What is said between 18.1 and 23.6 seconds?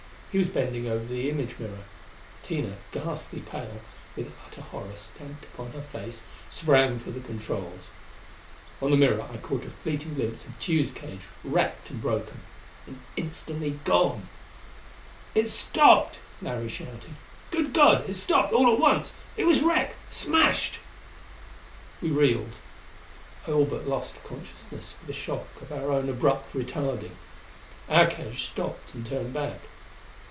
stopped all at once! It was wrecked! Smashed!" We reeled; I